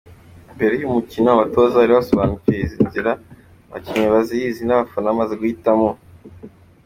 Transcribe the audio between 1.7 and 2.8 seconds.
bari basobanukiwe izi